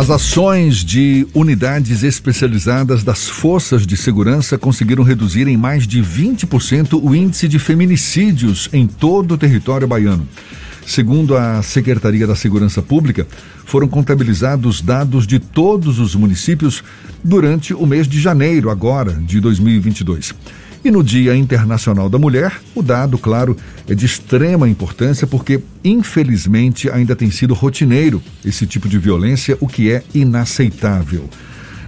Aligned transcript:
As 0.00 0.08
ações 0.08 0.76
de 0.76 1.26
unidades 1.34 2.02
especializadas 2.02 3.04
das 3.04 3.28
forças 3.28 3.86
de 3.86 3.98
segurança 3.98 4.56
conseguiram 4.56 5.04
reduzir 5.04 5.46
em 5.46 5.58
mais 5.58 5.86
de 5.86 6.02
20% 6.02 6.98
o 7.02 7.14
índice 7.14 7.46
de 7.46 7.58
feminicídios 7.58 8.70
em 8.72 8.86
todo 8.86 9.34
o 9.34 9.36
território 9.36 9.86
baiano. 9.86 10.26
Segundo 10.86 11.36
a 11.36 11.62
Secretaria 11.62 12.26
da 12.26 12.34
Segurança 12.34 12.80
Pública, 12.80 13.28
foram 13.66 13.86
contabilizados 13.88 14.80
dados 14.80 15.26
de 15.26 15.38
todos 15.38 15.98
os 15.98 16.14
municípios 16.14 16.82
durante 17.22 17.74
o 17.74 17.84
mês 17.84 18.08
de 18.08 18.18
janeiro, 18.18 18.70
agora, 18.70 19.12
de 19.12 19.38
2022. 19.38 20.32
E 20.82 20.90
no 20.90 21.04
Dia 21.04 21.36
Internacional 21.36 22.08
da 22.08 22.18
Mulher, 22.18 22.58
o 22.74 22.82
dado, 22.82 23.18
claro, 23.18 23.54
é 23.86 23.94
de 23.94 24.06
extrema 24.06 24.66
importância 24.66 25.26
porque, 25.26 25.60
infelizmente, 25.84 26.88
ainda 26.90 27.14
tem 27.14 27.30
sido 27.30 27.52
rotineiro 27.52 28.22
esse 28.42 28.66
tipo 28.66 28.88
de 28.88 28.98
violência, 28.98 29.58
o 29.60 29.68
que 29.68 29.90
é 29.92 30.02
inaceitável. 30.14 31.28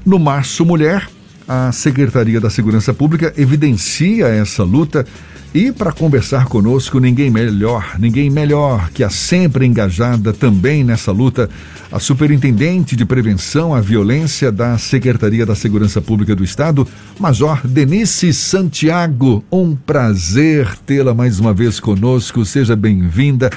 No 0.04 0.18
Março 0.18 0.66
Mulher, 0.66 1.08
a 1.48 1.72
Secretaria 1.72 2.38
da 2.38 2.50
Segurança 2.50 2.92
Pública 2.92 3.32
evidencia 3.36 4.26
essa 4.26 4.62
luta 4.62 5.06
e 5.54 5.70
para 5.70 5.92
conversar 5.92 6.46
conosco, 6.46 6.98
ninguém 6.98 7.30
melhor, 7.30 7.96
ninguém 7.98 8.30
melhor 8.30 8.88
que 8.90 9.04
a 9.04 9.10
sempre 9.10 9.66
engajada 9.66 10.32
também 10.32 10.82
nessa 10.82 11.12
luta, 11.12 11.50
a 11.90 11.98
Superintendente 11.98 12.96
de 12.96 13.04
Prevenção 13.04 13.74
à 13.74 13.80
Violência 13.80 14.50
da 14.50 14.78
Secretaria 14.78 15.44
da 15.44 15.54
Segurança 15.54 16.00
Pública 16.00 16.34
do 16.34 16.42
Estado, 16.42 16.88
Major 17.20 17.60
Denise 17.66 18.32
Santiago. 18.32 19.44
Um 19.52 19.76
prazer 19.76 20.74
tê-la 20.86 21.12
mais 21.12 21.38
uma 21.38 21.52
vez 21.52 21.78
conosco. 21.78 22.46
Seja 22.46 22.74
bem-vinda. 22.74 23.50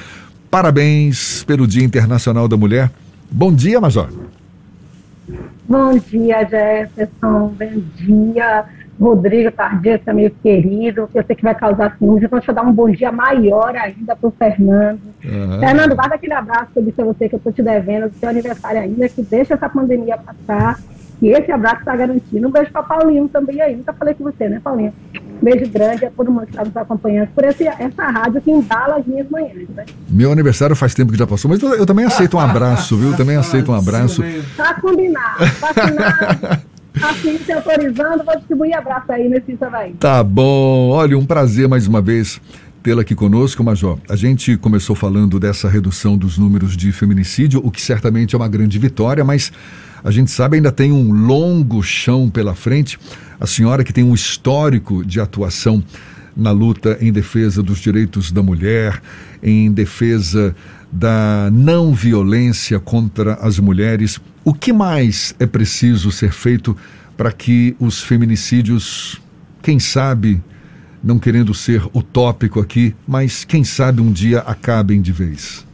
Parabéns 0.51 1.45
pelo 1.45 1.65
Dia 1.65 1.85
Internacional 1.85 2.49
da 2.49 2.57
Mulher. 2.57 2.91
Bom 3.31 3.53
dia, 3.53 3.79
Major. 3.79 4.09
Bom 5.67 5.97
dia, 5.97 6.41
Jefferson. 6.43 7.55
Bom 7.57 7.83
dia 7.95 8.65
Rodrigo 8.99 9.51
Tardeta, 9.51 10.13
meu 10.13 10.31
querido, 10.41 11.07
que 11.11 11.19
eu 11.19 11.23
sei 11.25 11.35
que 11.35 11.43
vai 11.43 11.55
causar 11.55 11.97
ciúmes. 11.97 12.23
Então, 12.23 12.39
deixa 12.39 12.51
eu 12.51 12.55
dar 12.55 12.63
um 12.63 12.71
bom 12.71 12.89
dia 12.89 13.11
maior 13.11 13.75
ainda 13.75 14.15
para 14.15 14.27
o 14.27 14.31
Fernando. 14.31 15.01
Uhum. 15.23 15.59
Fernando, 15.59 15.95
guarda 15.95 16.15
aquele 16.15 16.33
abraço 16.33 16.71
que 16.71 16.79
eu 16.79 16.83
disse 16.83 17.01
a 17.01 17.05
você 17.05 17.27
que 17.27 17.35
eu 17.35 17.37
estou 17.37 17.51
te 17.51 17.61
devendo, 17.61 18.09
do 18.09 18.15
seu 18.15 18.29
aniversário 18.29 18.81
ainda, 18.81 19.09
que 19.09 19.21
deixa 19.21 19.55
essa 19.55 19.67
pandemia 19.67 20.17
passar, 20.17 20.79
e 21.21 21.29
esse 21.29 21.51
abraço 21.51 21.79
está 21.79 21.95
garantido. 21.95 22.47
Um 22.47 22.51
beijo 22.51 22.71
para 22.71 22.83
Paulinho 22.83 23.27
também 23.27 23.61
aí. 23.61 23.75
Nunca 23.75 23.93
falei 23.93 24.13
com 24.13 24.23
você, 24.23 24.49
né, 24.49 24.59
Paulinho? 24.63 24.93
Um 25.41 25.43
beijo 25.43 25.69
grande 25.71 26.05
a 26.05 26.11
todo 26.11 26.31
mundo 26.31 26.45
que 26.45 26.51
está 26.51 26.63
nos 26.63 26.75
acompanhando 26.75 27.29
por 27.29 27.43
esse, 27.45 27.67
essa 27.67 28.03
rádio 28.03 28.41
que 28.41 28.51
embala 28.51 28.97
as 28.97 29.05
minhas 29.05 29.29
manhãs. 29.29 29.67
Né? 29.75 29.85
Meu 30.09 30.31
aniversário 30.31 30.75
faz 30.75 30.93
tempo 30.93 31.11
que 31.11 31.17
já 31.17 31.27
passou, 31.27 31.49
mas 31.49 31.61
eu, 31.61 31.73
eu 31.73 31.85
também 31.85 32.05
aceito 32.05 32.37
um 32.37 32.39
abraço, 32.39 32.97
viu? 32.97 33.11
Eu 33.11 33.17
também 33.17 33.37
aceito 33.37 33.71
um 33.71 33.75
abraço. 33.75 34.21
Tá 34.55 34.73
combinado, 34.75 35.45
vacinado. 35.59 36.65
Assim, 37.01 37.37
se 37.39 37.51
autorizando, 37.51 38.23
vou 38.23 38.35
distribuir 38.37 38.77
abraço 38.77 39.11
aí 39.11 39.29
nesse 39.29 39.57
Havaí. 39.61 39.93
Tá 39.93 40.23
bom. 40.23 40.89
Olha, 40.89 41.17
um 41.17 41.25
prazer 41.25 41.67
mais 41.67 41.87
uma 41.87 42.01
vez 42.01 42.39
tê-la 42.81 43.01
aqui 43.01 43.15
conosco, 43.15 43.63
Major. 43.63 43.97
A 44.07 44.15
gente 44.15 44.57
começou 44.57 44.95
falando 44.95 45.39
dessa 45.39 45.67
redução 45.67 46.17
dos 46.17 46.37
números 46.37 46.77
de 46.77 46.91
feminicídio, 46.91 47.59
o 47.63 47.71
que 47.71 47.81
certamente 47.81 48.35
é 48.35 48.37
uma 48.37 48.47
grande 48.47 48.77
vitória, 48.77 49.23
mas 49.23 49.51
a 50.03 50.11
gente 50.11 50.29
sabe 50.29 50.57
ainda 50.57 50.71
tem 50.71 50.91
um 50.91 51.11
longo 51.11 51.81
chão 51.81 52.29
pela 52.29 52.53
frente. 52.53 52.99
A 53.39 53.47
senhora 53.47 53.83
que 53.83 53.91
tem 53.91 54.03
um 54.03 54.13
histórico 54.13 55.03
de 55.03 55.19
atuação 55.19 55.83
na 56.35 56.51
luta 56.51 56.97
em 57.01 57.11
defesa 57.11 57.63
dos 57.63 57.79
direitos 57.79 58.31
da 58.31 58.43
mulher, 58.43 59.01
em 59.41 59.71
defesa 59.71 60.55
da 60.91 61.49
não 61.51 61.93
violência 61.93 62.79
contra 62.79 63.33
as 63.35 63.57
mulheres. 63.57 64.19
O 64.47 64.53
que 64.53 64.71
mais 64.71 65.33
é 65.39 65.47
preciso 65.47 66.11
ser 66.11 66.31
feito 66.31 66.77
para 67.17 67.31
que 67.31 67.75
os 67.79 68.03
feminicídios, 68.03 69.19
quem 69.63 69.79
sabe, 69.79 70.39
não 71.03 71.17
querendo 71.17 71.51
ser 71.51 71.83
utópico 71.95 72.59
aqui, 72.59 72.95
mas 73.07 73.43
quem 73.43 73.63
sabe 73.63 74.01
um 74.01 74.11
dia 74.11 74.41
acabem 74.41 75.01
de 75.01 75.11
vez? 75.11 75.65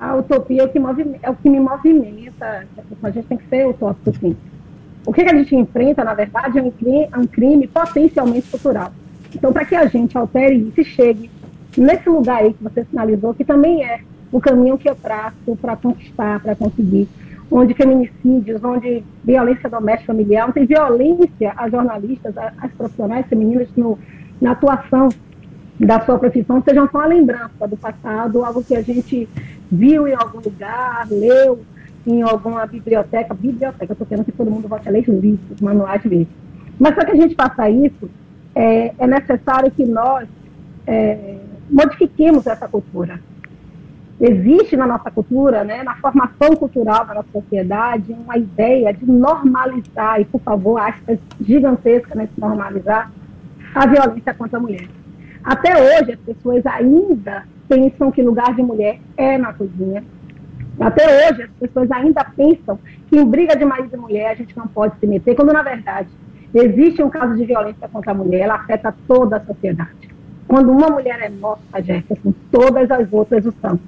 A 0.00 0.16
utopia 0.16 0.62
é 0.62 0.64
o 0.64 0.68
que, 0.68 0.78
é 1.22 1.30
o 1.30 1.36
que 1.36 1.48
me 1.48 1.60
movimenta. 1.60 2.66
A 3.04 3.10
gente 3.10 3.28
tem 3.28 3.38
que 3.38 3.48
ser 3.48 3.68
utópico, 3.68 4.18
sim. 4.18 4.36
O 5.06 5.12
que, 5.12 5.20
a 5.22 5.32
gente 5.32 5.54
enfrenta, 5.54 6.02
na 6.02 6.14
verdade, 6.14 6.58
é 6.58 6.62
um 6.62 6.72
crime, 6.72 7.08
é 7.12 7.18
um 7.18 7.26
crime 7.26 7.68
potencialmente 7.68 8.48
cultural. 8.48 8.92
Então, 9.32 9.52
para 9.52 9.64
que 9.64 9.76
a 9.76 9.86
gente 9.86 10.18
altere 10.18 10.56
isso 10.56 10.80
e 10.80 10.84
chegue 10.84 11.30
nesse 11.76 12.08
lugar 12.08 12.42
aí 12.42 12.52
que 12.52 12.64
você 12.64 12.84
sinalizou, 12.84 13.32
que 13.32 13.44
também 13.44 13.84
é 13.84 14.00
o 14.32 14.40
caminho 14.40 14.76
que 14.76 14.90
eu 14.90 14.96
traço 14.96 15.56
para 15.60 15.76
conquistar, 15.76 16.40
para 16.40 16.56
conseguir, 16.56 17.08
onde 17.50 17.74
feminicídios, 17.74 18.62
onde 18.62 19.02
violência 19.24 19.68
doméstica 19.68 20.12
familiar, 20.12 20.44
onde 20.44 20.54
tem 20.54 20.66
violência 20.66 21.52
a 21.56 21.68
jornalistas, 21.68 22.34
às 22.36 22.70
profissionais 22.72 23.26
femininas 23.26 23.68
no, 23.76 23.98
na 24.40 24.52
atuação 24.52 25.08
da 25.78 26.00
sua 26.00 26.18
profissão, 26.18 26.62
sejam 26.62 26.88
só 26.90 26.98
uma 26.98 27.06
lembrança 27.06 27.66
do 27.68 27.76
passado, 27.76 28.44
algo 28.44 28.62
que 28.62 28.74
a 28.74 28.82
gente 28.82 29.28
viu 29.70 30.08
em 30.08 30.14
algum 30.14 30.40
lugar, 30.40 31.06
leu 31.10 31.60
em 32.06 32.22
alguma 32.22 32.66
biblioteca, 32.66 33.34
biblioteca, 33.34 33.92
estou 33.92 34.06
querendo 34.06 34.24
que 34.24 34.32
todo 34.32 34.50
mundo 34.50 34.66
volte 34.66 34.88
a 34.88 34.92
ler 34.92 35.04
livros, 35.08 35.60
manuais 35.60 36.02
de. 36.02 36.26
Mas 36.78 36.94
para 36.94 37.04
que 37.04 37.12
a 37.12 37.16
gente 37.16 37.34
faça 37.34 37.68
isso, 37.68 38.10
é, 38.54 38.92
é 38.98 39.06
necessário 39.06 39.70
que 39.70 39.84
nós 39.84 40.26
é, 40.86 41.36
modifiquemos 41.70 42.46
essa 42.46 42.66
cultura. 42.66 43.20
Existe 44.20 44.76
na 44.76 44.86
nossa 44.86 45.10
cultura, 45.12 45.62
né, 45.62 45.84
na 45.84 45.94
formação 45.96 46.56
cultural 46.56 47.06
da 47.06 47.14
nossa 47.14 47.28
sociedade, 47.32 48.12
uma 48.12 48.36
ideia 48.36 48.92
de 48.92 49.06
normalizar, 49.06 50.20
e 50.20 50.24
por 50.24 50.40
favor, 50.40 50.80
aspas 50.80 51.18
gigantesca 51.40 52.16
nesse 52.16 52.32
normalizar, 52.38 53.12
a 53.74 53.86
violência 53.86 54.34
contra 54.34 54.58
a 54.58 54.60
mulher. 54.60 54.88
Até 55.44 55.72
hoje, 55.76 56.12
as 56.12 56.20
pessoas 56.20 56.66
ainda 56.66 57.44
pensam 57.68 58.10
que 58.10 58.22
lugar 58.22 58.54
de 58.54 58.62
mulher 58.62 58.98
é 59.16 59.38
na 59.38 59.52
cozinha. 59.52 60.02
Até 60.80 61.04
hoje, 61.06 61.42
as 61.42 61.50
pessoas 61.50 61.90
ainda 61.92 62.24
pensam 62.36 62.78
que 63.08 63.16
em 63.16 63.24
briga 63.24 63.56
de 63.56 63.64
marido 63.64 63.94
e 63.94 63.96
mulher 63.96 64.32
a 64.32 64.34
gente 64.34 64.56
não 64.56 64.66
pode 64.66 64.98
se 64.98 65.06
meter, 65.06 65.36
quando 65.36 65.52
na 65.52 65.62
verdade 65.62 66.08
existe 66.52 67.02
um 67.02 67.10
caso 67.10 67.36
de 67.36 67.44
violência 67.44 67.88
contra 67.88 68.10
a 68.10 68.14
mulher, 68.14 68.40
ela 68.40 68.56
afeta 68.56 68.92
toda 69.06 69.36
a 69.36 69.44
sociedade. 69.44 70.08
Quando 70.46 70.72
uma 70.72 70.88
mulher 70.88 71.20
é 71.20 71.28
morta, 71.28 71.82
Jefferson, 71.82 72.32
todas 72.50 72.90
as 72.90 73.12
outras 73.12 73.44
o 73.44 73.52
são. 73.60 73.78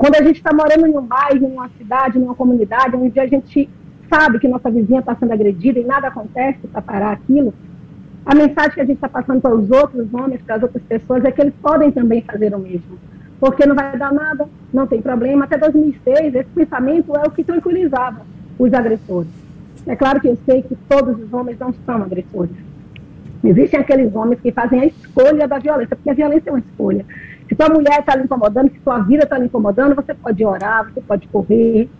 Quando 0.00 0.14
a 0.14 0.22
gente 0.22 0.36
está 0.36 0.50
morando 0.50 0.86
em 0.86 0.96
um 0.96 1.02
bairro, 1.02 1.46
em 1.46 1.52
uma 1.52 1.68
cidade, 1.76 2.18
em 2.18 2.22
uma 2.22 2.34
comunidade, 2.34 2.96
onde 2.96 3.20
a 3.20 3.26
gente 3.26 3.68
sabe 4.08 4.38
que 4.38 4.48
nossa 4.48 4.70
vizinha 4.70 5.00
está 5.00 5.14
sendo 5.14 5.30
agredida 5.30 5.78
e 5.78 5.84
nada 5.84 6.08
acontece 6.08 6.66
para 6.68 6.80
parar 6.80 7.12
aquilo, 7.12 7.52
a 8.24 8.34
mensagem 8.34 8.70
que 8.70 8.80
a 8.80 8.84
gente 8.86 8.94
está 8.94 9.10
passando 9.10 9.42
para 9.42 9.54
os 9.54 9.70
outros 9.70 10.08
homens, 10.14 10.40
para 10.40 10.54
as 10.54 10.62
outras 10.62 10.82
pessoas, 10.84 11.22
é 11.26 11.30
que 11.30 11.42
eles 11.42 11.52
podem 11.60 11.92
também 11.92 12.22
fazer 12.22 12.54
o 12.54 12.58
mesmo. 12.58 12.98
Porque 13.38 13.66
não 13.66 13.74
vai 13.74 13.94
dar 13.98 14.10
nada, 14.10 14.48
não 14.72 14.86
tem 14.86 15.02
problema. 15.02 15.44
Até 15.44 15.58
2006, 15.58 16.34
esse 16.34 16.48
pensamento 16.48 17.14
é 17.14 17.28
o 17.28 17.30
que 17.30 17.44
tranquilizava 17.44 18.22
os 18.58 18.72
agressores. 18.72 19.28
É 19.86 19.94
claro 19.94 20.18
que 20.18 20.28
eu 20.28 20.38
sei 20.46 20.62
que 20.62 20.76
todos 20.88 21.22
os 21.22 21.30
homens 21.30 21.58
não 21.58 21.74
são 21.84 21.96
agressores. 21.96 22.56
Existem 23.44 23.78
aqueles 23.78 24.14
homens 24.14 24.40
que 24.40 24.50
fazem 24.50 24.80
a 24.80 24.86
escolha 24.86 25.46
da 25.46 25.58
violência, 25.58 25.94
porque 25.94 26.08
a 26.08 26.14
violência 26.14 26.48
é 26.48 26.52
uma 26.54 26.60
escolha. 26.60 27.04
Se 27.50 27.56
tua 27.56 27.68
mulher 27.68 27.98
está 27.98 28.14
lhe 28.14 28.22
incomodando, 28.22 28.70
se 28.70 28.78
tua 28.78 29.00
vida 29.00 29.24
está 29.24 29.36
lhe 29.36 29.46
incomodando, 29.46 29.96
você 29.96 30.14
pode 30.14 30.44
orar, 30.44 30.88
você 30.88 31.00
pode 31.00 31.26
correr, 31.26 31.90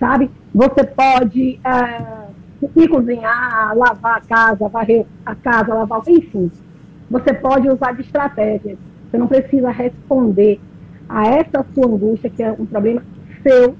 sabe? 0.00 0.28
Você 0.52 0.82
pode 0.82 1.60
é, 1.64 2.26
ir 2.74 2.88
cozinhar, 2.88 3.72
lavar 3.76 4.16
a 4.16 4.20
casa, 4.20 4.68
varrer 4.68 5.06
a 5.24 5.32
casa, 5.36 5.72
lavar, 5.72 6.02
enfim. 6.08 6.50
Você 7.08 7.32
pode 7.32 7.68
usar 7.68 7.92
de 7.92 8.00
estratégias. 8.00 8.76
Você 9.08 9.16
não 9.16 9.28
precisa 9.28 9.70
responder 9.70 10.60
a 11.08 11.24
essa 11.24 11.64
sua 11.72 11.86
angústia, 11.86 12.28
que 12.28 12.42
é 12.42 12.50
um 12.50 12.66
problema 12.66 13.00
seu, 13.44 13.76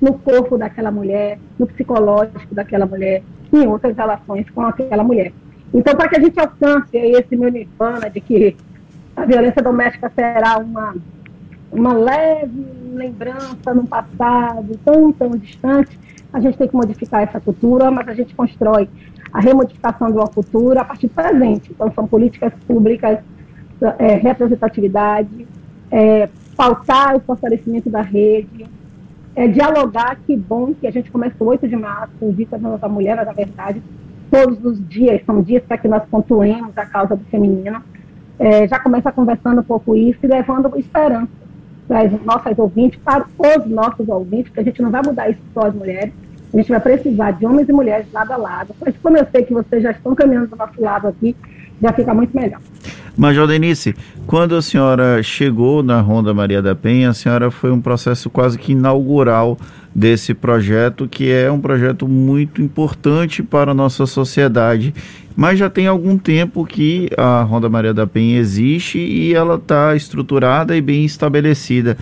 no 0.00 0.14
corpo 0.18 0.58
daquela 0.58 0.90
mulher, 0.90 1.38
no 1.56 1.68
psicológico 1.68 2.52
daquela 2.52 2.84
mulher, 2.84 3.22
em 3.52 3.64
outras 3.68 3.96
relações 3.96 4.50
com 4.50 4.62
aquela 4.62 5.04
mulher. 5.04 5.32
Então, 5.72 5.94
para 5.94 6.08
que 6.08 6.16
a 6.16 6.20
gente 6.20 6.40
alcance 6.40 6.96
esse 6.96 7.36
meu 7.36 7.48
nirvana 7.48 8.10
de 8.10 8.20
que 8.20 8.56
a 9.18 9.24
violência 9.24 9.62
doméstica 9.62 10.10
será 10.14 10.58
uma, 10.58 10.94
uma 11.72 11.92
leve 11.92 12.66
lembrança 12.94 13.74
no 13.74 13.86
passado 13.86 14.78
tão, 14.84 15.12
tão 15.12 15.30
distante, 15.30 15.98
a 16.32 16.40
gente 16.40 16.56
tem 16.56 16.68
que 16.68 16.74
modificar 16.74 17.22
essa 17.22 17.40
cultura, 17.40 17.90
mas 17.90 18.08
a 18.08 18.14
gente 18.14 18.34
constrói 18.34 18.88
a 19.32 19.40
remodificação 19.40 20.08
de 20.08 20.14
uma 20.14 20.28
cultura 20.28 20.82
a 20.82 20.84
partir 20.84 21.08
do 21.08 21.14
presente. 21.14 21.70
Então, 21.72 21.92
são 21.92 22.06
políticas 22.06 22.52
públicas, 22.66 23.18
é, 23.98 24.14
representatividade, 24.14 25.46
é, 25.90 26.28
pautar 26.56 27.16
o 27.16 27.20
fortalecimento 27.20 27.88
da 27.90 28.02
rede, 28.02 28.66
é, 29.34 29.46
dialogar, 29.48 30.16
que 30.26 30.36
bom 30.36 30.74
que 30.74 30.86
a 30.86 30.90
gente 30.90 31.10
começou 31.10 31.48
8 31.48 31.68
de 31.68 31.76
março, 31.76 32.12
o 32.20 32.32
Dia 32.32 32.48
da 32.80 32.88
Mulher, 32.88 33.16
na 33.16 33.32
verdade, 33.32 33.82
todos 34.30 34.62
os 34.64 34.86
dias, 34.88 35.22
são 35.24 35.42
dias 35.42 35.62
para 35.62 35.78
que 35.78 35.88
nós 35.88 36.02
pontuemos 36.10 36.76
a 36.76 36.84
causa 36.84 37.16
do 37.16 37.24
feminino. 37.26 37.82
É, 38.38 38.68
já 38.68 38.78
começa 38.78 39.10
conversando 39.10 39.60
um 39.60 39.64
pouco 39.64 39.96
isso 39.96 40.18
e 40.22 40.26
levando 40.26 40.72
esperança. 40.78 41.28
para 41.86 42.00
as 42.02 42.24
nossas 42.24 42.58
ouvintes, 42.58 43.00
para 43.02 43.26
os 43.26 43.66
nossos 43.66 44.08
ouvintes, 44.08 44.52
que 44.52 44.60
a 44.60 44.62
gente 44.62 44.80
não 44.80 44.90
vai 44.90 45.02
mudar 45.04 45.30
isso 45.30 45.40
só 45.52 45.66
as 45.66 45.74
mulheres, 45.74 46.12
a 46.52 46.56
gente 46.56 46.68
vai 46.68 46.80
precisar 46.80 47.32
de 47.32 47.46
homens 47.46 47.68
e 47.68 47.72
mulheres 47.72 48.06
lado 48.12 48.32
a 48.32 48.36
lado. 48.36 48.74
Mas 48.80 48.94
como 49.02 49.16
eu 49.16 49.26
sei 49.30 49.42
que 49.42 49.52
vocês 49.52 49.82
já 49.82 49.90
estão 49.90 50.14
caminhando 50.14 50.48
do 50.48 50.56
nosso 50.56 50.80
lado 50.80 51.08
aqui, 51.08 51.34
já 51.80 51.92
fica 51.92 52.14
muito 52.14 52.34
melhor. 52.34 52.60
Major 53.18 53.48
Denise, 53.48 53.96
quando 54.28 54.54
a 54.54 54.62
senhora 54.62 55.20
chegou 55.24 55.82
na 55.82 56.00
Ronda 56.00 56.32
Maria 56.32 56.62
da 56.62 56.72
Penha, 56.72 57.10
a 57.10 57.12
senhora 57.12 57.50
foi 57.50 57.72
um 57.72 57.80
processo 57.80 58.30
quase 58.30 58.56
que 58.56 58.70
inaugural 58.70 59.58
desse 59.92 60.32
projeto, 60.32 61.08
que 61.08 61.28
é 61.28 61.50
um 61.50 61.60
projeto 61.60 62.06
muito 62.06 62.62
importante 62.62 63.42
para 63.42 63.72
a 63.72 63.74
nossa 63.74 64.06
sociedade. 64.06 64.94
Mas 65.34 65.58
já 65.58 65.68
tem 65.68 65.88
algum 65.88 66.16
tempo 66.16 66.64
que 66.64 67.10
a 67.16 67.42
Ronda 67.42 67.68
Maria 67.68 67.92
da 67.92 68.06
Penha 68.06 68.38
existe 68.38 69.00
e 69.00 69.34
ela 69.34 69.56
está 69.56 69.96
estruturada 69.96 70.76
e 70.76 70.80
bem 70.80 71.04
estabelecida. 71.04 71.98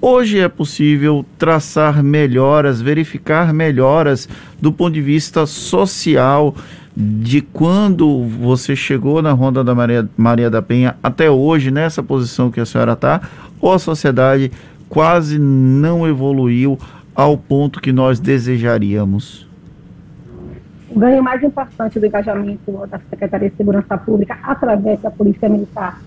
Hoje 0.00 0.38
é 0.38 0.48
possível 0.48 1.26
traçar 1.36 2.04
melhoras, 2.04 2.80
verificar 2.80 3.52
melhoras 3.52 4.28
do 4.60 4.72
ponto 4.72 4.94
de 4.94 5.00
vista 5.00 5.44
social, 5.44 6.54
de 6.96 7.40
quando 7.40 8.24
você 8.24 8.76
chegou 8.76 9.22
na 9.22 9.32
Ronda 9.32 9.64
da 9.64 9.74
Maria, 9.74 10.08
Maria 10.16 10.50
da 10.50 10.60
Penha 10.60 10.96
até 11.02 11.30
hoje, 11.30 11.70
nessa 11.70 12.02
posição 12.02 12.50
que 12.50 12.60
a 12.60 12.66
senhora 12.66 12.92
está, 12.92 13.22
ou 13.60 13.72
a 13.72 13.78
sociedade 13.78 14.52
quase 14.88 15.38
não 15.38 16.06
evoluiu 16.06 16.78
ao 17.14 17.36
ponto 17.36 17.80
que 17.80 17.92
nós 17.92 18.20
desejaríamos? 18.20 19.48
O 20.90 20.98
ganho 20.98 21.22
mais 21.22 21.42
importante 21.42 21.98
do 21.98 22.04
engajamento 22.04 22.86
da 22.86 23.00
Secretaria 23.08 23.48
de 23.48 23.56
Segurança 23.56 23.96
Pública 23.96 24.38
através 24.42 25.00
da 25.00 25.10
Polícia 25.10 25.48
Militar 25.48 25.98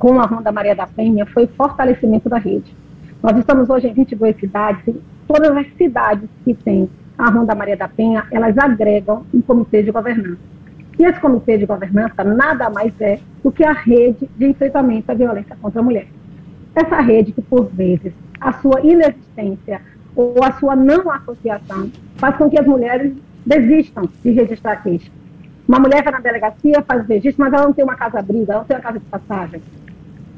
com 0.00 0.18
a 0.18 0.24
Ronda 0.24 0.50
Maria 0.50 0.74
da 0.74 0.86
Penha 0.86 1.26
foi 1.26 1.44
o 1.44 1.48
fortalecimento 1.48 2.28
da 2.28 2.38
rede. 2.38 2.74
Nós 3.22 3.36
estamos 3.36 3.68
hoje 3.68 3.86
em 3.86 3.92
22 3.92 4.34
cidades, 4.40 4.82
e 4.88 5.00
todas 5.28 5.54
as 5.54 5.66
cidades 5.76 6.28
que 6.42 6.54
têm 6.54 6.88
a 7.20 7.30
Ronda 7.30 7.54
Maria 7.54 7.76
da 7.76 7.86
Penha, 7.86 8.24
elas 8.30 8.56
agregam 8.56 9.24
um 9.32 9.42
comitê 9.42 9.82
de 9.82 9.90
governança. 9.90 10.40
E 10.98 11.04
esse 11.04 11.20
comitê 11.20 11.58
de 11.58 11.66
governança 11.66 12.24
nada 12.24 12.70
mais 12.70 12.92
é 13.00 13.18
do 13.42 13.52
que 13.52 13.64
a 13.64 13.72
rede 13.72 14.28
de 14.36 14.46
enfrentamento 14.46 15.10
à 15.10 15.14
violência 15.14 15.56
contra 15.60 15.80
a 15.80 15.82
mulher. 15.82 16.06
Essa 16.74 17.00
rede 17.00 17.32
que, 17.32 17.42
por 17.42 17.66
vezes, 17.66 18.12
a 18.40 18.52
sua 18.54 18.80
inexistência 18.80 19.82
ou 20.16 20.42
a 20.42 20.52
sua 20.52 20.74
não 20.74 21.10
associação 21.10 21.90
faz 22.16 22.36
com 22.36 22.48
que 22.48 22.58
as 22.58 22.66
mulheres 22.66 23.12
desistam 23.44 24.08
de 24.22 24.30
registrar 24.30 24.76
queixa. 24.76 25.10
Uma 25.68 25.78
mulher 25.78 26.02
vai 26.02 26.12
na 26.12 26.20
delegacia, 26.20 26.82
faz 26.82 27.04
o 27.04 27.06
registro, 27.08 27.44
mas 27.44 27.52
ela 27.52 27.66
não 27.66 27.72
tem 27.72 27.84
uma 27.84 27.96
casa-briga, 27.96 28.52
ela 28.52 28.60
não 28.60 28.66
tem 28.66 28.76
uma 28.76 28.82
casa 28.82 28.98
de 28.98 29.04
passagem. 29.04 29.62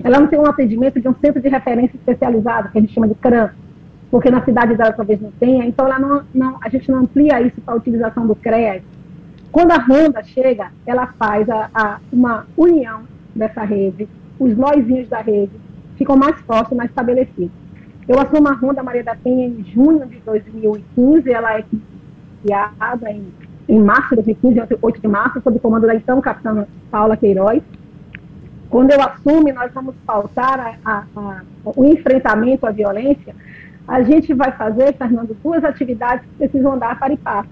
Ela 0.02 0.20
não 0.20 0.26
tem 0.26 0.38
um 0.38 0.46
atendimento 0.46 1.00
de 1.00 1.08
um 1.08 1.14
centro 1.14 1.40
de 1.40 1.48
referência 1.48 1.96
especializado, 1.96 2.70
que 2.70 2.78
a 2.78 2.80
gente 2.80 2.92
chama 2.92 3.08
de 3.08 3.14
CRAM, 3.14 3.50
porque 4.12 4.30
na 4.30 4.44
cidade 4.44 4.76
dela 4.76 4.92
talvez 4.92 5.18
não 5.22 5.30
tenha, 5.32 5.64
então 5.64 5.86
ela 5.86 5.98
não, 5.98 6.22
não, 6.34 6.58
a 6.62 6.68
gente 6.68 6.90
não 6.90 6.98
amplia 6.98 7.40
isso 7.40 7.58
para 7.62 7.72
a 7.72 7.76
utilização 7.78 8.26
do 8.26 8.36
CREAS. 8.36 8.82
Quando 9.50 9.72
a 9.72 9.78
Ronda 9.78 10.22
chega, 10.22 10.70
ela 10.86 11.06
faz 11.18 11.48
a, 11.48 11.70
a, 11.72 11.98
uma 12.12 12.46
união 12.54 13.04
dessa 13.34 13.64
rede, 13.64 14.06
os 14.38 14.54
loizinhos 14.54 15.08
da 15.08 15.22
rede 15.22 15.52
ficam 15.96 16.14
mais 16.14 16.38
fortes, 16.42 16.76
mais 16.76 16.90
estabelecidos. 16.90 17.50
Eu 18.06 18.20
assumo 18.20 18.48
a 18.48 18.52
Ronda 18.52 18.82
Maria 18.82 19.02
da 19.02 19.16
Penha 19.16 19.46
em 19.46 19.64
junho 19.64 20.06
de 20.06 20.18
2015, 20.18 21.32
ela 21.32 21.58
é 21.58 21.64
criada 22.42 23.10
em, 23.10 23.32
em 23.66 23.80
março 23.80 24.10
de 24.10 24.16
2015, 24.16 24.78
8 24.82 25.00
de 25.00 25.08
março, 25.08 25.40
sob 25.42 25.56
o 25.56 25.60
comando 25.60 25.86
da 25.86 25.94
então 25.94 26.20
capitã 26.20 26.66
Paula 26.90 27.16
Queiroz, 27.16 27.62
quando 28.68 28.90
eu 28.90 29.00
assumo, 29.02 29.52
nós 29.52 29.70
vamos 29.72 29.94
pautar 30.06 30.78
a, 30.82 31.04
a, 31.14 31.42
o 31.76 31.84
enfrentamento 31.84 32.66
à 32.66 32.70
violência, 32.70 33.34
a 33.86 34.02
gente 34.02 34.32
vai 34.32 34.52
fazer, 34.52 34.94
Fernando, 34.96 35.36
duas 35.42 35.64
atividades 35.64 36.24
que 36.24 36.36
precisam 36.36 36.72
andar 36.72 36.98
para 36.98 37.12
e 37.12 37.16
passo. 37.16 37.48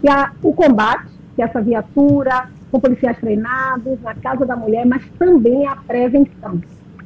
Que 0.00 0.08
é 0.08 0.30
o 0.42 0.52
combate, 0.52 1.10
que 1.34 1.42
é 1.42 1.44
essa 1.44 1.60
viatura, 1.60 2.48
com 2.70 2.80
policiais 2.80 3.18
treinados, 3.18 4.00
na 4.02 4.14
casa 4.14 4.44
da 4.44 4.56
mulher, 4.56 4.86
mas 4.86 5.04
também 5.18 5.66
a 5.66 5.76
prevenção. 5.76 6.60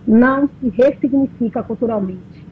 Não 0.07 0.49
se 0.61 0.69
ressignifica 0.71 1.63
culturalmente. 1.63 2.47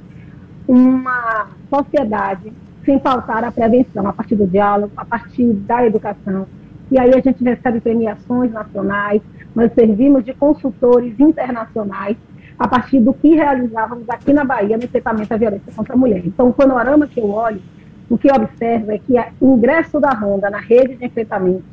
Uma 0.66 1.48
sociedade 1.70 2.52
sem 2.84 2.98
pautar 2.98 3.44
a 3.44 3.50
prevenção, 3.50 4.06
a 4.06 4.12
partir 4.12 4.36
do 4.36 4.46
diálogo, 4.46 4.92
a 4.96 5.04
partir 5.04 5.52
da 5.52 5.84
educação. 5.84 6.46
E 6.90 6.98
aí 6.98 7.10
a 7.10 7.20
gente 7.20 7.42
recebe 7.42 7.80
premiações 7.80 8.52
nacionais, 8.52 9.20
nós 9.54 9.72
servimos 9.74 10.24
de 10.24 10.32
consultores 10.34 11.18
internacionais 11.18 12.16
a 12.58 12.66
partir 12.66 13.00
do 13.00 13.12
que 13.12 13.34
realizávamos 13.34 14.08
aqui 14.08 14.32
na 14.32 14.44
Bahia 14.44 14.76
no 14.76 14.84
enfrentamento 14.84 15.32
à 15.32 15.36
violência 15.36 15.72
contra 15.74 15.94
a 15.94 15.96
mulher. 15.96 16.22
Então, 16.24 16.48
o 16.48 16.52
panorama 16.52 17.06
que 17.06 17.20
eu 17.20 17.30
olho, 17.30 17.60
o 18.08 18.16
que 18.16 18.30
eu 18.30 18.34
observo 18.34 18.90
é 18.90 18.98
que 18.98 19.14
o 19.40 19.56
ingresso 19.56 20.00
da 20.00 20.10
Ronda 20.10 20.48
na 20.48 20.58
rede 20.58 20.96
de 20.96 21.04
enfrentamento, 21.04 21.64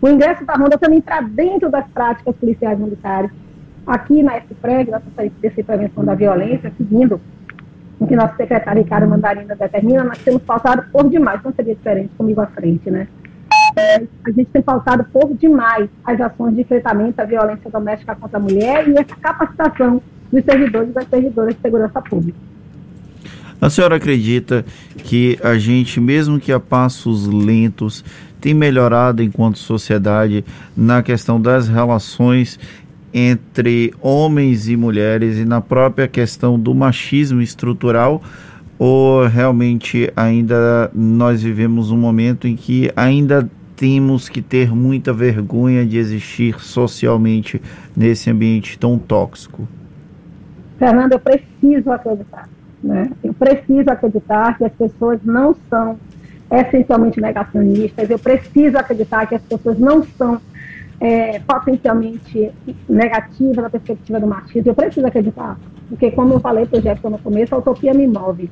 o 0.00 0.08
ingresso 0.08 0.44
da 0.44 0.54
Ronda 0.54 0.78
também 0.78 1.00
está 1.00 1.20
dentro 1.20 1.68
das 1.70 1.86
práticas 1.88 2.36
policiais 2.36 2.78
militares. 2.78 3.30
Aqui 3.86 4.22
na 4.22 4.38
SPREG, 4.38 4.90
nossa 4.90 5.04
Secretaria 5.16 5.50
de 5.50 5.62
Prevenção 5.62 6.04
da 6.04 6.14
Violência, 6.14 6.72
seguindo 6.76 7.20
o 7.98 8.06
que 8.06 8.14
nosso 8.14 8.36
secretário 8.36 8.82
Ricardo 8.82 9.08
Mandarina 9.08 9.56
determina, 9.56 10.04
nós 10.04 10.18
temos 10.18 10.42
pautado 10.42 10.84
por 10.92 11.08
demais, 11.08 11.42
não 11.42 11.52
seria 11.52 11.74
diferente 11.74 12.10
comigo 12.16 12.40
à 12.40 12.46
frente, 12.46 12.90
né? 12.90 13.08
a 14.24 14.30
gente 14.30 14.46
tem 14.46 14.62
pautado 14.62 15.04
por 15.04 15.32
demais 15.34 15.88
as 16.04 16.20
ações 16.20 16.54
de 16.54 16.62
enfrentamento 16.62 17.20
à 17.20 17.24
violência 17.24 17.70
doméstica 17.70 18.14
contra 18.16 18.36
a 18.36 18.40
mulher 18.40 18.88
e 18.88 18.96
essa 18.96 19.14
capacitação 19.16 20.02
dos 20.32 20.44
servidores 20.44 20.90
e 20.90 20.92
das 20.92 21.08
servidoras 21.08 21.54
de 21.54 21.60
segurança 21.60 22.02
pública. 22.02 22.38
A 23.60 23.68
senhora 23.68 23.96
acredita 23.96 24.64
que 24.98 25.36
a 25.42 25.58
gente, 25.58 26.00
mesmo 26.00 26.38
que 26.38 26.52
a 26.52 26.60
passos 26.60 27.26
lentos, 27.26 28.04
tem 28.40 28.54
melhorado 28.54 29.20
enquanto 29.20 29.58
sociedade 29.58 30.44
na 30.76 31.02
questão 31.02 31.40
das 31.40 31.66
relações 31.66 32.58
entre 33.12 33.92
homens 34.00 34.68
e 34.68 34.76
mulheres 34.76 35.38
e 35.38 35.44
na 35.44 35.60
própria 35.60 36.06
questão 36.06 36.58
do 36.58 36.72
machismo 36.72 37.40
estrutural? 37.42 38.22
Ou 38.78 39.26
realmente 39.26 40.12
ainda 40.14 40.88
nós 40.94 41.42
vivemos 41.42 41.90
um 41.90 41.96
momento 41.96 42.46
em 42.46 42.54
que 42.54 42.92
ainda 42.94 43.50
temos 43.74 44.28
que 44.28 44.40
ter 44.40 44.70
muita 44.70 45.12
vergonha 45.12 45.84
de 45.84 45.98
existir 45.98 46.60
socialmente 46.60 47.60
nesse 47.96 48.30
ambiente 48.30 48.78
tão 48.78 48.96
tóxico? 48.98 49.66
Fernando, 50.78 51.12
eu 51.12 51.20
preciso 51.20 51.90
acreditar. 51.90 52.48
Né? 52.82 53.10
Eu 53.22 53.34
preciso 53.34 53.90
acreditar 53.90 54.56
que 54.56 54.64
as 54.64 54.72
pessoas 54.72 55.20
não 55.24 55.54
são 55.68 55.98
essencialmente 56.50 57.20
negacionistas, 57.20 58.08
eu 58.08 58.18
preciso 58.18 58.78
acreditar 58.78 59.26
que 59.26 59.34
as 59.34 59.42
pessoas 59.42 59.78
não 59.78 60.02
são 60.02 60.40
é, 61.00 61.40
potencialmente 61.40 62.50
negativas 62.88 63.56
na 63.56 63.70
perspectiva 63.70 64.20
do 64.20 64.26
machismo. 64.26 64.70
Eu 64.70 64.74
preciso 64.74 65.06
acreditar, 65.06 65.58
porque, 65.88 66.10
como 66.10 66.34
eu 66.34 66.40
falei 66.40 66.66
para 66.66 66.78
o 66.78 67.10
no 67.10 67.18
começo, 67.18 67.54
a 67.54 67.58
utopia 67.58 67.92
me 67.92 68.06
move. 68.06 68.50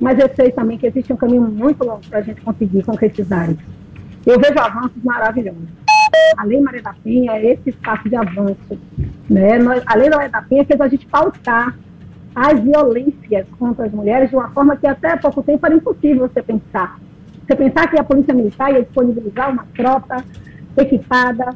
Mas 0.00 0.18
eu 0.18 0.28
sei 0.34 0.50
também 0.50 0.76
que 0.76 0.86
existe 0.86 1.12
um 1.12 1.16
caminho 1.16 1.42
muito 1.42 1.84
longo 1.84 2.00
para 2.08 2.18
a 2.18 2.22
gente 2.22 2.40
conseguir 2.40 2.82
concretizar 2.82 3.50
isso. 3.50 3.62
Eu 4.26 4.38
vejo 4.38 4.58
avanços 4.58 5.02
maravilhosos. 5.02 5.85
A 6.36 6.44
Lei 6.44 6.60
Maria 6.60 6.82
da 6.82 6.94
Penha 7.02 7.32
é 7.32 7.52
esse 7.52 7.70
espaço 7.70 8.08
de 8.08 8.16
avanço. 8.16 8.78
Né? 9.28 9.58
A 9.86 9.96
Lei 9.96 10.10
Maria 10.10 10.28
da 10.28 10.42
Penha 10.42 10.64
fez 10.64 10.80
a 10.80 10.88
gente 10.88 11.06
pautar 11.06 11.76
as 12.34 12.60
violências 12.60 13.46
contra 13.58 13.86
as 13.86 13.92
mulheres 13.92 14.28
de 14.28 14.36
uma 14.36 14.50
forma 14.50 14.76
que 14.76 14.86
até 14.86 15.16
pouco 15.16 15.42
tempo 15.42 15.64
era 15.64 15.74
impossível 15.74 16.28
você 16.28 16.42
pensar. 16.42 16.98
Você 17.46 17.56
pensar 17.56 17.88
que 17.88 17.98
a 17.98 18.04
Polícia 18.04 18.34
Militar 18.34 18.72
ia 18.72 18.82
disponibilizar 18.82 19.50
uma 19.50 19.64
frota 19.74 20.22
equipada, 20.76 21.54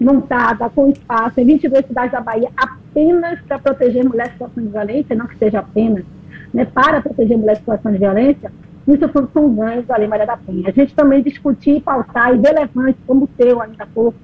montada, 0.00 0.68
com 0.70 0.90
espaço, 0.90 1.40
em 1.40 1.46
22 1.46 1.86
cidades 1.86 2.12
da 2.12 2.20
Bahia, 2.20 2.50
apenas 2.56 3.40
para 3.42 3.58
proteger 3.58 4.04
mulheres 4.04 4.30
em 4.30 4.34
situação 4.34 4.62
de 4.62 4.68
violência, 4.68 5.16
não 5.16 5.26
que 5.26 5.38
seja 5.38 5.58
apenas, 5.58 6.04
né, 6.52 6.64
para 6.66 7.00
proteger 7.00 7.36
mulheres 7.36 7.58
em 7.58 7.62
situação 7.62 7.92
de 7.92 7.98
violência, 7.98 8.52
isso 8.86 9.08
tudo 9.08 9.28
são 9.32 9.54
ganhos 9.54 9.86
da 9.86 9.96
Lei 9.96 10.06
Maria 10.06 10.26
da 10.26 10.36
Penha. 10.36 10.68
A 10.68 10.72
gente 10.72 10.94
também 10.94 11.22
discutir, 11.22 11.82
pautar 11.82 12.34
e 12.34 12.38
relevante, 12.38 12.98
como 13.06 13.24
o 13.24 13.28
teu 13.28 13.60
ainda 13.60 13.82
há 13.82 13.86
pouco, 13.86 14.16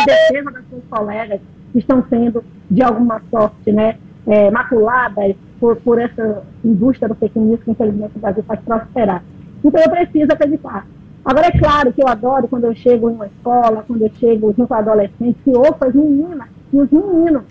em 0.00 0.04
defesa 0.06 0.50
das 0.52 0.64
suas 0.68 0.84
colegas 0.88 1.40
que 1.72 1.78
estão 1.78 2.04
sendo, 2.08 2.44
de 2.70 2.82
alguma 2.82 3.20
sorte, 3.30 3.72
né, 3.72 3.96
é, 4.26 4.50
maculadas 4.50 5.34
por, 5.58 5.76
por 5.76 6.00
essa 6.00 6.44
indústria 6.64 7.08
do 7.08 7.14
fake 7.16 7.34
que, 7.34 7.70
infelizmente, 7.70 8.16
o 8.16 8.20
Brasil 8.20 8.44
faz 8.44 8.60
prosperar. 8.60 9.22
Então, 9.64 9.80
eu 9.82 9.90
preciso 9.90 10.32
acreditar. 10.32 10.86
Agora, 11.24 11.46
é 11.46 11.58
claro 11.58 11.92
que 11.92 12.02
eu 12.02 12.06
adoro 12.06 12.46
quando 12.46 12.64
eu 12.64 12.74
chego 12.74 13.10
em 13.10 13.14
uma 13.14 13.26
escola, 13.26 13.82
quando 13.86 14.02
eu 14.02 14.10
chego 14.20 14.54
junto 14.56 14.72
a 14.74 14.78
adolescentes, 14.78 15.42
que 15.42 15.50
ouço 15.50 15.78
as 15.80 15.94
meninas 15.94 16.48
e 16.72 16.76
os 16.76 16.90
meninos 16.90 17.42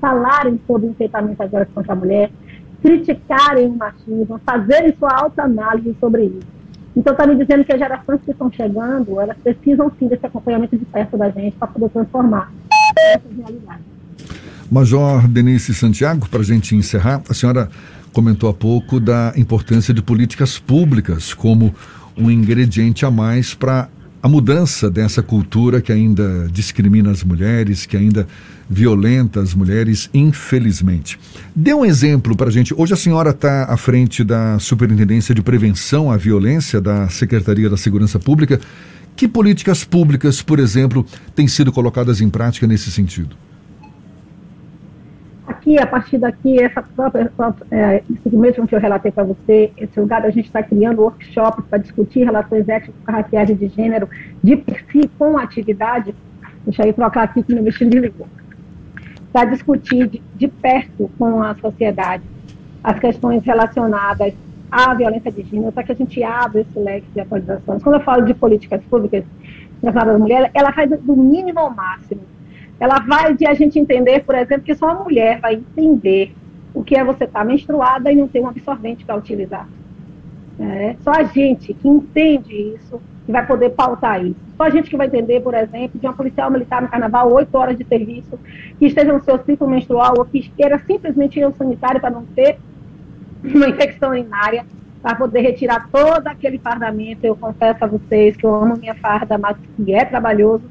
falarem 0.00 0.58
sobre 0.66 0.86
o 0.86 0.90
enfrentamento 0.90 1.42
às 1.42 1.50
violências 1.50 1.74
contra 1.74 1.92
a 1.92 1.96
mulher, 1.96 2.30
criticarem 2.82 3.66
o 3.66 3.76
machismo, 3.76 4.40
fazerem 4.44 4.94
sua 4.98 5.12
autoanálise 5.12 5.94
sobre 6.00 6.24
isso. 6.24 6.60
Então, 6.96 7.12
está 7.12 7.26
me 7.26 7.36
dizendo 7.36 7.64
que 7.64 7.72
as 7.72 7.78
gerações 7.78 8.20
que 8.24 8.32
estão 8.32 8.50
chegando, 8.50 9.20
elas 9.20 9.36
precisam 9.38 9.90
sim 9.98 10.08
desse 10.08 10.26
acompanhamento 10.26 10.76
de 10.76 10.84
perto 10.84 11.16
da 11.16 11.30
gente 11.30 11.56
para 11.56 11.68
poder 11.68 11.88
transformar 11.90 12.52
essa 12.98 13.22
realidade. 13.36 13.82
Major 14.70 15.26
Denise 15.28 15.74
Santiago, 15.74 16.28
para 16.28 16.40
a 16.40 16.44
gente 16.44 16.74
encerrar, 16.74 17.22
a 17.28 17.34
senhora 17.34 17.68
comentou 18.12 18.50
há 18.50 18.54
pouco 18.54 18.98
da 18.98 19.32
importância 19.36 19.94
de 19.94 20.02
políticas 20.02 20.58
públicas 20.58 21.32
como 21.32 21.74
um 22.16 22.30
ingrediente 22.30 23.06
a 23.06 23.10
mais 23.10 23.54
para 23.54 23.88
a 24.22 24.28
mudança 24.28 24.90
dessa 24.90 25.22
cultura 25.22 25.80
que 25.80 25.92
ainda 25.92 26.48
discrimina 26.52 27.10
as 27.10 27.24
mulheres, 27.24 27.86
que 27.86 27.96
ainda 27.96 28.26
violenta 28.68 29.40
as 29.40 29.54
mulheres, 29.54 30.10
infelizmente. 30.12 31.18
Dê 31.56 31.72
um 31.72 31.84
exemplo 31.84 32.36
para 32.36 32.48
a 32.48 32.52
gente. 32.52 32.74
Hoje 32.76 32.92
a 32.92 32.96
senhora 32.96 33.30
está 33.30 33.64
à 33.64 33.76
frente 33.76 34.22
da 34.22 34.58
Superintendência 34.58 35.34
de 35.34 35.42
Prevenção 35.42 36.10
à 36.10 36.16
Violência 36.16 36.80
da 36.80 37.08
Secretaria 37.08 37.70
da 37.70 37.76
Segurança 37.76 38.18
Pública. 38.18 38.60
Que 39.16 39.26
políticas 39.26 39.84
públicas, 39.84 40.40
por 40.42 40.58
exemplo, 40.58 41.04
têm 41.34 41.48
sido 41.48 41.72
colocadas 41.72 42.20
em 42.20 42.28
prática 42.28 42.66
nesse 42.66 42.90
sentido? 42.90 43.34
Aqui, 45.70 45.78
a 45.78 45.86
partir 45.86 46.18
daqui, 46.18 46.60
essa 46.62 46.82
própria, 46.82 47.30
é, 47.70 48.02
mesmo 48.32 48.66
que 48.66 48.74
eu 48.74 48.80
relatei 48.80 49.12
para 49.12 49.24
você, 49.24 49.70
esse 49.76 50.00
lugar 50.00 50.24
a 50.24 50.30
gente 50.30 50.46
está 50.46 50.62
criando 50.62 51.02
workshops 51.02 51.64
para 51.68 51.78
discutir 51.78 52.24
relações 52.24 52.68
étnico-raciais 52.68 53.50
e 53.50 53.54
de 53.54 53.68
gênero 53.68 54.08
de 54.42 54.56
per 54.56 54.84
si 54.90 55.08
com 55.18 55.38
atividade, 55.38 56.14
deixa 56.64 56.86
eu 56.86 56.92
trocar 56.92 57.24
aqui 57.24 57.42
que 57.42 57.54
meu 57.54 57.62
vestido 57.62 57.90
desligou, 57.90 58.26
para 59.32 59.50
discutir 59.50 60.08
de, 60.08 60.22
de 60.34 60.48
perto 60.48 61.10
com 61.18 61.42
a 61.42 61.54
sociedade 61.54 62.24
as 62.82 62.98
questões 62.98 63.44
relacionadas 63.44 64.32
à 64.70 64.94
violência 64.94 65.30
de 65.30 65.42
gênero, 65.42 65.70
para 65.70 65.84
que 65.84 65.92
a 65.92 65.94
gente 65.94 66.22
abra 66.22 66.62
esse 66.62 66.78
leque 66.78 67.06
de 67.12 67.20
atualizações. 67.20 67.82
Quando 67.82 67.96
eu 67.96 68.00
falo 68.00 68.24
de 68.24 68.32
políticas 68.32 68.82
públicas 68.84 69.24
relacionadas 69.82 70.14
à 70.14 70.18
mulher, 70.18 70.50
ela 70.54 70.72
faz 70.72 70.90
do 70.90 71.16
mínimo 71.16 71.60
ao 71.60 71.70
máximo 71.70 72.22
ela 72.80 72.98
vai 72.98 73.34
de 73.34 73.46
a 73.46 73.52
gente 73.52 73.78
entender, 73.78 74.24
por 74.24 74.34
exemplo, 74.34 74.64
que 74.64 74.74
só 74.74 74.88
a 74.88 74.94
mulher 74.94 75.38
vai 75.38 75.54
entender 75.54 76.34
o 76.72 76.82
que 76.82 76.96
é 76.96 77.04
você 77.04 77.24
estar 77.24 77.40
tá 77.40 77.44
menstruada 77.44 78.10
e 78.10 78.16
não 78.16 78.26
ter 78.26 78.40
um 78.40 78.48
absorvente 78.48 79.04
para 79.04 79.16
utilizar. 79.16 79.68
É, 80.58 80.96
só 81.02 81.10
a 81.10 81.22
gente 81.24 81.74
que 81.74 81.86
entende 81.86 82.74
isso, 82.74 83.00
que 83.26 83.32
vai 83.32 83.46
poder 83.46 83.70
pautar 83.70 84.24
isso. 84.24 84.40
Só 84.56 84.64
a 84.64 84.70
gente 84.70 84.88
que 84.88 84.96
vai 84.96 85.08
entender, 85.08 85.40
por 85.40 85.54
exemplo, 85.54 86.00
de 86.00 86.06
uma 86.06 86.14
policial 86.14 86.50
militar 86.50 86.80
no 86.80 86.88
carnaval, 86.88 87.30
oito 87.32 87.54
horas 87.54 87.76
de 87.76 87.84
serviço, 87.84 88.38
que 88.78 88.86
esteja 88.86 89.12
no 89.12 89.22
seu 89.22 89.38
ciclo 89.44 89.68
menstrual 89.68 90.14
ou 90.16 90.24
que 90.24 90.48
queira 90.56 90.78
simplesmente 90.78 91.38
ir 91.38 91.42
ao 91.42 91.52
sanitário 91.52 92.00
para 92.00 92.10
não 92.10 92.24
ter 92.24 92.58
uma 93.44 93.68
infecção 93.68 94.10
urinária, 94.10 94.64
para 95.02 95.16
poder 95.16 95.40
retirar 95.40 95.88
todo 95.90 96.26
aquele 96.26 96.58
fardamento. 96.58 97.26
Eu 97.26 97.36
confesso 97.36 97.84
a 97.84 97.86
vocês 97.86 98.36
que 98.36 98.44
eu 98.44 98.54
amo 98.54 98.76
minha 98.78 98.94
farda, 98.94 99.36
mas 99.36 99.56
que 99.76 99.94
é 99.94 100.04
trabalhoso 100.04 100.64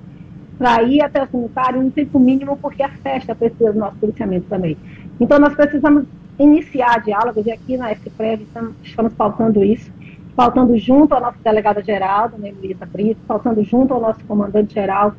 para 0.60 0.84
ir 0.84 1.02
até 1.02 1.24
o 1.24 1.28
sanitário 1.28 1.80
um 1.80 1.90
tempo 1.90 2.20
mínimo, 2.20 2.58
porque 2.58 2.84
a 2.84 2.90
festa 2.90 3.34
precisa 3.34 3.72
do 3.72 3.80
nosso 3.80 3.96
policiamento 3.96 4.46
também. 4.50 4.78
Então, 5.18 5.40
nós 5.40 5.56
precisamos 5.56 6.04
iniciar 6.38 7.02
diálogos, 7.02 7.46
e 7.46 7.52
aqui 7.52 7.78
na 7.78 7.96
FPREV 7.96 8.44
estamos, 8.44 8.74
estamos 8.84 9.14
pautando 9.14 9.64
isso, 9.64 9.90
pautando 10.36 10.78
junto 10.78 11.14
ao 11.14 11.22
nosso 11.22 11.38
delegado-geral, 11.42 12.32
né, 12.38 12.54
Luísa 12.62 12.86
Brito, 12.86 13.22
pautando 13.26 13.64
junto 13.64 13.94
ao 13.94 14.02
nosso 14.02 14.24
comandante-geral, 14.26 15.16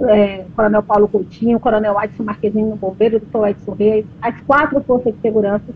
é, 0.00 0.44
Coronel 0.56 0.82
Paulo 0.82 1.08
Coutinho, 1.08 1.60
Coronel 1.60 1.98
Adson 1.98 2.22
Marquezinho, 2.22 2.74
bombeiro, 2.76 3.20
doutor 3.20 3.48
Edson 3.48 3.72
Reis, 3.72 4.06
as 4.22 4.40
quatro 4.42 4.80
forças 4.82 5.14
de 5.14 5.20
segurança, 5.20 5.66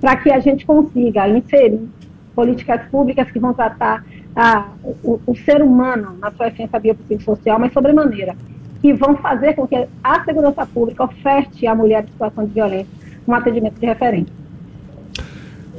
para 0.00 0.16
que 0.16 0.32
a 0.32 0.40
gente 0.40 0.66
consiga 0.66 1.28
inserir 1.28 1.88
políticas 2.34 2.82
públicas 2.90 3.30
que 3.30 3.38
vão 3.38 3.52
tratar 3.52 4.04
a, 4.34 4.68
o, 4.82 5.20
o, 5.26 5.36
ser 5.36 5.62
humano 5.62 6.16
na 6.20 6.30
sua 6.30 6.48
essência 6.48 6.78
biopsicossocial, 6.78 7.58
mas 7.58 7.72
sobremaneira, 7.72 8.36
que 8.80 8.92
vão 8.94 9.16
fazer 9.16 9.54
com 9.54 9.66
que 9.66 9.86
a 10.02 10.24
segurança 10.24 10.64
pública 10.66 11.04
oferte 11.04 11.66
à 11.66 11.74
mulher 11.74 12.04
em 12.04 12.12
situação 12.12 12.46
de 12.46 12.52
violência 12.52 13.00
um 13.26 13.34
atendimento 13.34 13.78
de 13.78 13.86
referência. 13.86 14.40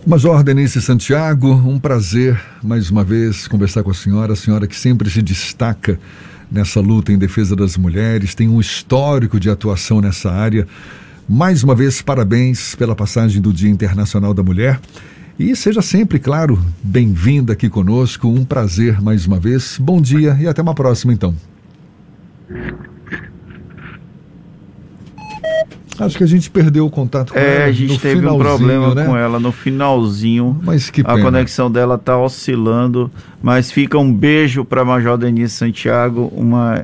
Major 0.05 0.43
Denise 0.43 0.81
Santiago, 0.81 1.47
um 1.47 1.79
prazer 1.79 2.41
mais 2.63 2.89
uma 2.89 3.03
vez 3.03 3.47
conversar 3.47 3.83
com 3.83 3.91
a 3.91 3.93
senhora, 3.93 4.33
a 4.33 4.35
senhora 4.35 4.65
que 4.65 4.75
sempre 4.75 5.09
se 5.09 5.21
destaca 5.21 5.99
nessa 6.51 6.79
luta 6.79 7.13
em 7.13 7.17
defesa 7.17 7.55
das 7.55 7.77
mulheres, 7.77 8.33
tem 8.33 8.49
um 8.49 8.59
histórico 8.59 9.39
de 9.39 9.49
atuação 9.49 10.01
nessa 10.01 10.31
área. 10.31 10.67
Mais 11.29 11.63
uma 11.63 11.75
vez, 11.75 12.01
parabéns 12.01 12.75
pela 12.75 12.95
passagem 12.95 13.41
do 13.41 13.53
Dia 13.53 13.69
Internacional 13.69 14.33
da 14.33 14.43
Mulher. 14.43 14.79
E 15.39 15.55
seja 15.55 15.81
sempre, 15.81 16.19
claro, 16.19 16.59
bem-vinda 16.83 17.53
aqui 17.53 17.69
conosco. 17.69 18.27
Um 18.27 18.43
prazer 18.43 19.01
mais 19.01 19.25
uma 19.25 19.39
vez. 19.39 19.77
Bom 19.79 20.01
dia 20.01 20.37
e 20.39 20.47
até 20.47 20.61
uma 20.61 20.75
próxima, 20.75 21.13
então. 21.13 21.33
Acho 25.99 26.17
que 26.17 26.23
a 26.23 26.27
gente 26.27 26.49
perdeu 26.49 26.85
o 26.85 26.89
contato 26.89 27.31
com 27.31 27.39
é, 27.39 27.43
ela. 27.43 27.63
É, 27.63 27.65
a 27.65 27.71
gente 27.71 27.99
teve 27.99 28.25
um 28.25 28.37
problema 28.37 28.95
né? 28.95 29.05
com 29.05 29.15
ela 29.15 29.39
no 29.39 29.51
finalzinho. 29.51 30.59
Mas 30.63 30.89
que 30.89 31.03
pena. 31.03 31.19
A 31.19 31.21
conexão 31.21 31.69
dela 31.69 31.95
está 31.95 32.17
oscilando. 32.17 33.11
Mas 33.41 33.71
fica 33.71 33.97
um 33.97 34.11
beijo 34.11 34.65
para 34.65 34.83
Major 34.83 35.17
Denise 35.17 35.53
Santiago, 35.53 36.31
uma 36.35 36.83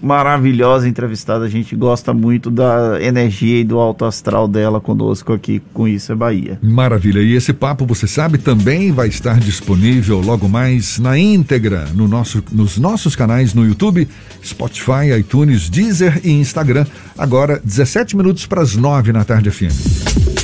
maravilhosa 0.00 0.88
entrevistada. 0.88 1.44
A 1.44 1.48
gente 1.48 1.74
gosta 1.76 2.12
muito 2.12 2.50
da 2.50 2.98
energia 3.00 3.60
e 3.60 3.64
do 3.64 3.78
alto 3.78 4.04
astral 4.04 4.48
dela 4.48 4.80
conosco 4.80 5.32
aqui 5.32 5.62
com 5.72 5.86
Isso 5.86 6.12
é 6.12 6.14
Bahia. 6.14 6.58
Maravilha. 6.62 7.20
E 7.20 7.34
esse 7.34 7.52
papo, 7.52 7.86
você 7.86 8.06
sabe, 8.06 8.38
também 8.38 8.92
vai 8.92 9.08
estar 9.08 9.38
disponível 9.38 10.20
logo 10.20 10.48
mais 10.48 10.98
na 10.98 11.18
íntegra 11.18 11.88
no 11.94 12.08
nosso, 12.08 12.42
nos 12.52 12.78
nossos 12.78 13.16
canais 13.16 13.54
no 13.54 13.66
YouTube, 13.66 14.08
Spotify, 14.44 15.18
iTunes, 15.18 15.68
Deezer 15.68 16.20
e 16.24 16.30
Instagram. 16.30 16.86
Agora, 17.16 17.60
17 17.64 18.16
minutos 18.16 18.46
para 18.46 18.62
as 18.62 18.76
9 18.76 19.12
na 19.12 19.24
tarde 19.24 19.50
FM. 19.50 20.37